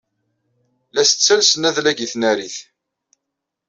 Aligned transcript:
La 0.93 1.01
as-ttalsen 1.05 1.67
adlag 1.69 1.97
i 2.05 2.07
tnarit. 2.11 2.57